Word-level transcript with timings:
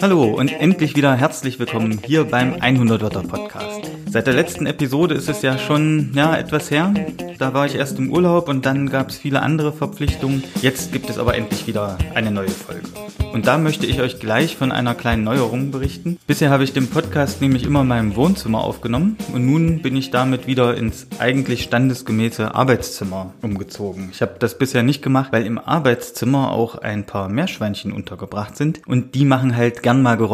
Hallo 0.00 0.29
und 0.40 0.58
endlich 0.58 0.96
wieder 0.96 1.14
herzlich 1.16 1.58
willkommen 1.58 2.00
hier 2.02 2.24
beim 2.24 2.54
100 2.58 3.02
Wörter 3.02 3.22
Podcast. 3.22 3.90
Seit 4.06 4.26
der 4.26 4.32
letzten 4.32 4.64
Episode 4.64 5.14
ist 5.14 5.28
es 5.28 5.42
ja 5.42 5.58
schon 5.58 6.12
ja 6.14 6.34
etwas 6.34 6.70
her. 6.70 6.94
Da 7.38 7.52
war 7.52 7.66
ich 7.66 7.74
erst 7.74 7.98
im 7.98 8.10
Urlaub 8.10 8.48
und 8.48 8.64
dann 8.64 8.88
gab 8.88 9.10
es 9.10 9.18
viele 9.18 9.42
andere 9.42 9.70
Verpflichtungen. 9.70 10.42
Jetzt 10.62 10.92
gibt 10.92 11.10
es 11.10 11.18
aber 11.18 11.36
endlich 11.36 11.66
wieder 11.66 11.98
eine 12.14 12.30
neue 12.30 12.48
Folge. 12.48 12.88
Und 13.32 13.46
da 13.46 13.58
möchte 13.58 13.86
ich 13.86 14.00
euch 14.00 14.18
gleich 14.18 14.56
von 14.56 14.72
einer 14.72 14.94
kleinen 14.94 15.22
Neuerung 15.22 15.70
berichten. 15.70 16.18
Bisher 16.26 16.50
habe 16.50 16.64
ich 16.64 16.72
den 16.72 16.88
Podcast 16.88 17.40
nämlich 17.40 17.64
immer 17.64 17.82
in 17.82 17.86
meinem 17.86 18.16
Wohnzimmer 18.16 18.64
aufgenommen 18.64 19.16
und 19.32 19.46
nun 19.46 19.82
bin 19.82 19.94
ich 19.94 20.10
damit 20.10 20.46
wieder 20.48 20.74
ins 20.76 21.06
eigentlich 21.18 21.62
standesgemäße 21.62 22.54
Arbeitszimmer 22.54 23.34
umgezogen. 23.42 24.08
Ich 24.12 24.20
habe 24.20 24.34
das 24.40 24.58
bisher 24.58 24.82
nicht 24.82 25.00
gemacht, 25.00 25.32
weil 25.32 25.46
im 25.46 25.58
Arbeitszimmer 25.58 26.50
auch 26.50 26.76
ein 26.76 27.06
paar 27.06 27.28
Meerschweinchen 27.28 27.92
untergebracht 27.92 28.56
sind 28.56 28.80
und 28.88 29.14
die 29.14 29.24
machen 29.24 29.54
halt 29.54 29.84
gern 29.84 30.02
mal 30.02 30.16
Geräusche 30.16 30.29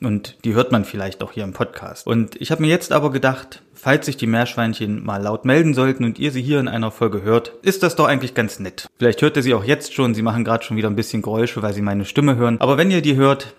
und 0.00 0.36
die 0.44 0.54
hört 0.54 0.72
man 0.72 0.84
vielleicht 0.84 1.22
auch 1.22 1.32
hier 1.32 1.44
im 1.44 1.52
Podcast. 1.52 2.06
Und 2.06 2.40
ich 2.40 2.50
habe 2.50 2.62
mir 2.62 2.68
jetzt 2.68 2.92
aber 2.92 3.10
gedacht, 3.10 3.62
falls 3.74 4.06
sich 4.06 4.16
die 4.16 4.26
Meerschweinchen 4.26 5.04
mal 5.04 5.22
laut 5.22 5.44
melden 5.44 5.74
sollten 5.74 6.04
und 6.04 6.18
ihr 6.18 6.30
sie 6.30 6.42
hier 6.42 6.58
in 6.58 6.68
einer 6.68 6.90
Folge 6.90 7.22
hört, 7.22 7.52
ist 7.62 7.82
das 7.82 7.96
doch 7.96 8.06
eigentlich 8.06 8.34
ganz 8.34 8.58
nett. 8.58 8.88
Vielleicht 8.98 9.20
hört 9.22 9.36
ihr 9.36 9.42
sie 9.42 9.54
auch 9.54 9.64
jetzt 9.64 9.94
schon, 9.94 10.14
sie 10.14 10.22
machen 10.22 10.44
gerade 10.44 10.64
schon 10.64 10.76
wieder 10.76 10.88
ein 10.88 10.96
bisschen 10.96 11.22
Geräusche, 11.22 11.62
weil 11.62 11.74
sie 11.74 11.82
meine 11.82 12.04
Stimme 12.04 12.36
hören. 12.36 12.60
Aber 12.60 12.78
wenn 12.78 12.90
ihr 12.90 13.02
die 13.02 13.16
hört, 13.16 13.54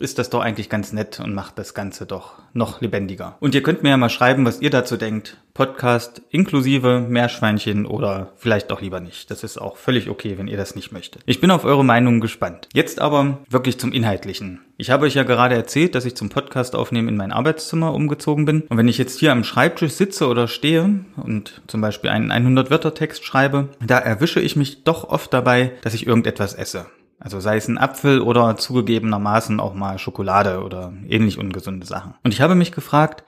ist 0.00 0.18
das 0.18 0.30
doch 0.30 0.40
eigentlich 0.40 0.68
ganz 0.68 0.92
nett 0.92 1.20
und 1.20 1.34
macht 1.34 1.58
das 1.58 1.74
Ganze 1.74 2.06
doch 2.06 2.34
noch 2.52 2.80
lebendiger. 2.80 3.36
Und 3.40 3.54
ihr 3.54 3.62
könnt 3.62 3.82
mir 3.82 3.90
ja 3.90 3.96
mal 3.96 4.08
schreiben, 4.08 4.44
was 4.44 4.60
ihr 4.60 4.70
dazu 4.70 4.96
denkt. 4.96 5.36
Podcast 5.54 6.22
inklusive 6.30 7.00
Meerschweinchen 7.00 7.84
oder 7.84 8.32
vielleicht 8.36 8.72
auch 8.72 8.80
lieber 8.80 9.00
nicht. 9.00 9.30
Das 9.30 9.42
ist 9.44 9.58
auch 9.58 9.76
völlig 9.76 10.08
okay, 10.08 10.38
wenn 10.38 10.48
ihr 10.48 10.56
das 10.56 10.74
nicht 10.74 10.92
möchtet. 10.92 11.22
Ich 11.26 11.40
bin 11.40 11.50
auf 11.50 11.64
eure 11.64 11.84
Meinung 11.84 12.20
gespannt. 12.20 12.68
Jetzt 12.72 13.00
aber 13.00 13.38
wirklich 13.48 13.78
zum 13.78 13.92
Inhaltlichen. 13.92 14.60
Ich 14.78 14.90
habe 14.90 15.04
euch 15.04 15.14
ja 15.14 15.24
gerade 15.24 15.54
erzählt, 15.54 15.94
dass 15.94 16.06
ich 16.06 16.14
zum 16.14 16.30
Podcast 16.30 16.74
aufnehmen 16.74 17.08
in 17.08 17.16
mein 17.16 17.32
Arbeitszimmer 17.32 17.92
umgezogen 17.92 18.46
bin. 18.46 18.62
Und 18.62 18.78
wenn 18.78 18.88
ich 18.88 18.96
jetzt 18.96 19.18
hier 19.18 19.32
am 19.32 19.44
Schreibtisch 19.44 19.92
sitze 19.92 20.28
oder 20.28 20.48
stehe 20.48 21.04
und 21.16 21.60
zum 21.66 21.82
Beispiel 21.82 22.08
einen 22.08 22.32
100-Wörter-Text 22.32 23.24
schreibe, 23.24 23.68
da 23.84 23.98
erwische 23.98 24.40
ich 24.40 24.56
mich 24.56 24.84
doch 24.84 25.04
oft 25.04 25.34
dabei, 25.34 25.72
dass 25.82 25.94
ich 25.94 26.06
irgendetwas 26.06 26.54
esse. 26.54 26.86
Also 27.20 27.38
sei 27.38 27.56
es 27.56 27.68
ein 27.68 27.78
Apfel 27.78 28.20
oder 28.20 28.56
zugegebenermaßen 28.56 29.60
auch 29.60 29.74
mal 29.74 29.98
Schokolade 29.98 30.62
oder 30.62 30.92
ähnlich 31.06 31.38
ungesunde 31.38 31.86
Sachen. 31.86 32.14
Und 32.24 32.32
ich 32.32 32.40
habe 32.40 32.54
mich 32.54 32.72
gefragt, 32.72 33.24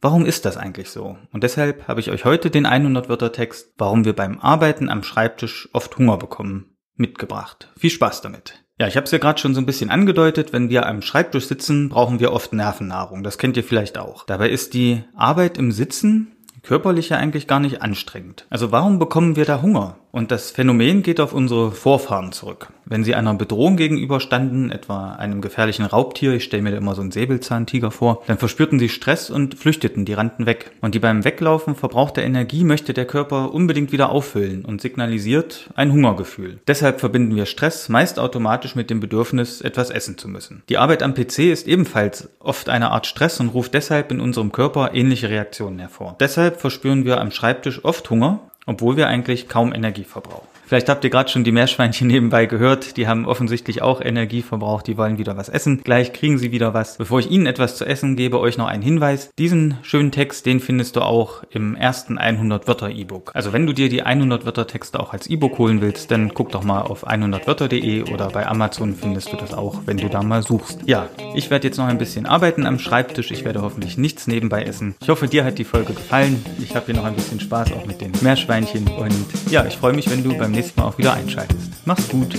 warum 0.00 0.26
ist 0.26 0.44
das 0.44 0.56
eigentlich 0.56 0.90
so? 0.90 1.16
Und 1.32 1.44
deshalb 1.44 1.88
habe 1.88 2.00
ich 2.00 2.10
euch 2.10 2.24
heute 2.24 2.50
den 2.50 2.66
100 2.66 3.08
Wörter 3.08 3.32
Text, 3.32 3.72
warum 3.78 4.04
wir 4.04 4.14
beim 4.14 4.40
Arbeiten 4.40 4.88
am 4.88 5.02
Schreibtisch 5.02 5.68
oft 5.72 5.96
Hunger 5.96 6.18
bekommen, 6.18 6.76
mitgebracht. 6.96 7.72
Viel 7.78 7.90
Spaß 7.90 8.20
damit. 8.20 8.64
Ja, 8.78 8.88
ich 8.88 8.96
habe 8.96 9.04
es 9.04 9.10
ja 9.10 9.18
gerade 9.18 9.40
schon 9.40 9.54
so 9.54 9.60
ein 9.60 9.66
bisschen 9.66 9.88
angedeutet, 9.88 10.52
wenn 10.52 10.68
wir 10.68 10.86
am 10.86 11.00
Schreibtisch 11.00 11.46
sitzen, 11.46 11.88
brauchen 11.88 12.20
wir 12.20 12.32
oft 12.32 12.52
Nervennahrung. 12.52 13.22
Das 13.22 13.38
kennt 13.38 13.56
ihr 13.56 13.64
vielleicht 13.64 13.96
auch. 13.96 14.24
Dabei 14.26 14.50
ist 14.50 14.74
die 14.74 15.04
Arbeit 15.14 15.56
im 15.56 15.72
Sitzen 15.72 16.36
körperlich 16.62 17.10
ja 17.10 17.16
eigentlich 17.16 17.46
gar 17.46 17.60
nicht 17.60 17.80
anstrengend. 17.80 18.46
Also 18.50 18.72
warum 18.72 18.98
bekommen 18.98 19.36
wir 19.36 19.44
da 19.44 19.62
Hunger? 19.62 19.98
Und 20.16 20.30
das 20.30 20.50
Phänomen 20.50 21.02
geht 21.02 21.20
auf 21.20 21.34
unsere 21.34 21.72
Vorfahren 21.72 22.32
zurück. 22.32 22.68
Wenn 22.86 23.04
sie 23.04 23.14
einer 23.14 23.34
Bedrohung 23.34 23.76
gegenüberstanden, 23.76 24.70
etwa 24.70 25.10
einem 25.12 25.42
gefährlichen 25.42 25.84
Raubtier, 25.84 26.32
ich 26.32 26.44
stelle 26.44 26.62
mir 26.62 26.70
da 26.70 26.78
immer 26.78 26.94
so 26.94 27.02
einen 27.02 27.10
Säbelzahntiger 27.10 27.90
vor, 27.90 28.22
dann 28.26 28.38
verspürten 28.38 28.78
sie 28.78 28.88
Stress 28.88 29.28
und 29.28 29.56
flüchteten, 29.56 30.06
die 30.06 30.14
rannten 30.14 30.46
weg. 30.46 30.70
Und 30.80 30.94
die 30.94 31.00
beim 31.00 31.26
Weglaufen 31.26 31.74
verbrauchte 31.74 32.22
Energie 32.22 32.64
möchte 32.64 32.94
der 32.94 33.04
Körper 33.04 33.52
unbedingt 33.52 33.92
wieder 33.92 34.08
auffüllen 34.08 34.64
und 34.64 34.80
signalisiert 34.80 35.68
ein 35.74 35.92
Hungergefühl. 35.92 36.60
Deshalb 36.66 37.00
verbinden 37.00 37.36
wir 37.36 37.44
Stress 37.44 37.90
meist 37.90 38.18
automatisch 38.18 38.74
mit 38.74 38.88
dem 38.88 39.00
Bedürfnis, 39.00 39.60
etwas 39.60 39.90
essen 39.90 40.16
zu 40.16 40.28
müssen. 40.28 40.62
Die 40.70 40.78
Arbeit 40.78 41.02
am 41.02 41.12
PC 41.12 41.40
ist 41.40 41.68
ebenfalls 41.68 42.30
oft 42.38 42.70
eine 42.70 42.90
Art 42.90 43.06
Stress 43.06 43.38
und 43.38 43.50
ruft 43.50 43.74
deshalb 43.74 44.10
in 44.10 44.20
unserem 44.20 44.50
Körper 44.50 44.94
ähnliche 44.94 45.28
Reaktionen 45.28 45.78
hervor. 45.78 46.16
Deshalb 46.20 46.58
verspüren 46.58 47.04
wir 47.04 47.20
am 47.20 47.32
Schreibtisch 47.32 47.84
oft 47.84 48.08
Hunger 48.08 48.40
obwohl 48.66 48.96
wir 48.96 49.08
eigentlich 49.08 49.48
kaum 49.48 49.72
Energie 49.72 50.04
verbrauchen. 50.04 50.55
Vielleicht 50.66 50.88
habt 50.88 51.04
ihr 51.04 51.10
gerade 51.10 51.30
schon 51.30 51.44
die 51.44 51.52
Meerschweinchen 51.52 52.06
nebenbei 52.08 52.46
gehört. 52.46 52.96
Die 52.96 53.06
haben 53.06 53.24
offensichtlich 53.24 53.82
auch 53.82 54.00
Energie 54.00 54.42
verbraucht. 54.42 54.88
Die 54.88 54.96
wollen 54.96 55.16
wieder 55.16 55.36
was 55.36 55.48
essen. 55.48 55.80
Gleich 55.84 56.12
kriegen 56.12 56.38
sie 56.38 56.50
wieder 56.50 56.74
was. 56.74 56.98
Bevor 56.98 57.20
ich 57.20 57.30
ihnen 57.30 57.46
etwas 57.46 57.76
zu 57.76 57.84
essen 57.84 58.16
gebe, 58.16 58.40
euch 58.40 58.58
noch 58.58 58.66
einen 58.66 58.82
Hinweis. 58.82 59.30
Diesen 59.38 59.78
schönen 59.82 60.10
Text, 60.10 60.44
den 60.44 60.58
findest 60.58 60.96
du 60.96 61.02
auch 61.02 61.44
im 61.50 61.76
ersten 61.76 62.18
100 62.18 62.66
Wörter 62.66 62.90
E-Book. 62.90 63.30
Also 63.34 63.52
wenn 63.52 63.66
du 63.66 63.72
dir 63.72 63.88
die 63.88 64.02
100 64.02 64.44
Wörter 64.44 64.66
Texte 64.66 64.98
auch 64.98 65.12
als 65.12 65.28
E-Book 65.28 65.58
holen 65.58 65.80
willst, 65.80 66.10
dann 66.10 66.34
guck 66.34 66.50
doch 66.50 66.64
mal 66.64 66.82
auf 66.82 67.06
100wörter.de 67.06 68.12
oder 68.12 68.30
bei 68.30 68.46
Amazon 68.46 68.94
findest 68.94 69.32
du 69.32 69.36
das 69.36 69.54
auch, 69.54 69.82
wenn 69.86 69.98
du 69.98 70.08
da 70.08 70.22
mal 70.22 70.42
suchst. 70.42 70.80
Ja, 70.86 71.08
ich 71.34 71.50
werde 71.50 71.68
jetzt 71.68 71.76
noch 71.76 71.86
ein 71.86 71.98
bisschen 71.98 72.26
arbeiten 72.26 72.66
am 72.66 72.80
Schreibtisch. 72.80 73.30
Ich 73.30 73.44
werde 73.44 73.62
hoffentlich 73.62 73.98
nichts 73.98 74.26
nebenbei 74.26 74.64
essen. 74.64 74.96
Ich 75.00 75.08
hoffe, 75.08 75.28
dir 75.28 75.44
hat 75.44 75.58
die 75.58 75.64
Folge 75.64 75.94
gefallen. 75.94 76.44
Ich 76.60 76.74
habe 76.74 76.86
hier 76.86 76.96
noch 76.96 77.04
ein 77.04 77.14
bisschen 77.14 77.38
Spaß 77.38 77.72
auch 77.72 77.86
mit 77.86 78.00
den 78.00 78.12
Meerschweinchen 78.20 78.88
und 78.88 79.14
ja, 79.50 79.64
ich 79.64 79.76
freue 79.76 79.92
mich, 79.92 80.10
wenn 80.10 80.24
du 80.24 80.36
beim 80.36 80.55
nächsten 80.56 80.80
Mal 80.80 80.88
auch 80.88 80.98
wieder 80.98 81.12
einschaltest. 81.12 81.72
Mach's 81.84 82.08
gut. 82.08 82.36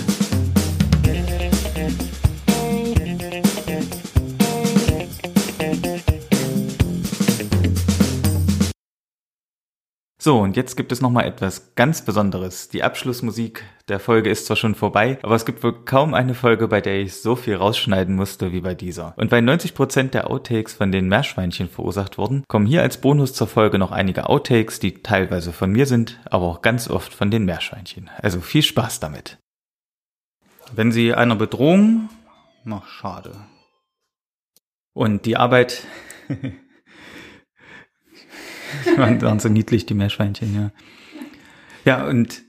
So, 10.20 10.40
und 10.40 10.56
jetzt 10.56 10.76
gibt 10.76 10.90
es 10.90 11.00
nochmal 11.00 11.26
etwas 11.26 11.76
ganz 11.76 12.04
Besonderes. 12.04 12.68
Die 12.68 12.82
Abschlussmusik 12.82 13.62
der 13.86 14.00
Folge 14.00 14.30
ist 14.30 14.46
zwar 14.46 14.56
schon 14.56 14.74
vorbei, 14.74 15.20
aber 15.22 15.36
es 15.36 15.46
gibt 15.46 15.62
wohl 15.62 15.84
kaum 15.84 16.12
eine 16.12 16.34
Folge, 16.34 16.66
bei 16.66 16.80
der 16.80 17.00
ich 17.00 17.22
so 17.22 17.36
viel 17.36 17.54
rausschneiden 17.54 18.16
musste 18.16 18.50
wie 18.50 18.60
bei 18.60 18.74
dieser. 18.74 19.14
Und 19.16 19.30
weil 19.30 19.44
90% 19.44 20.10
der 20.10 20.28
Outtakes 20.28 20.74
von 20.74 20.90
den 20.90 21.06
Meerschweinchen 21.06 21.68
verursacht 21.68 22.18
wurden, 22.18 22.42
kommen 22.48 22.66
hier 22.66 22.82
als 22.82 23.00
Bonus 23.00 23.32
zur 23.32 23.46
Folge 23.46 23.78
noch 23.78 23.92
einige 23.92 24.28
Outtakes, 24.28 24.80
die 24.80 25.04
teilweise 25.04 25.52
von 25.52 25.70
mir 25.70 25.86
sind, 25.86 26.18
aber 26.24 26.46
auch 26.46 26.62
ganz 26.62 26.90
oft 26.90 27.14
von 27.14 27.30
den 27.30 27.44
Meerschweinchen. 27.44 28.10
Also 28.20 28.40
viel 28.40 28.62
Spaß 28.62 28.98
damit. 28.98 29.38
Wenn 30.74 30.90
Sie 30.90 31.14
einer 31.14 31.36
Bedrohung... 31.36 32.08
Ach, 32.68 32.88
schade. 32.88 33.36
Und 34.94 35.26
die 35.26 35.36
Arbeit... 35.36 35.84
waren, 38.96 39.20
waren 39.22 39.40
so 39.40 39.48
niedlich, 39.48 39.86
die 39.86 39.94
Meerschweinchen, 39.94 40.54
ja. 40.54 40.70
Ja, 41.84 42.06
und 42.06 42.42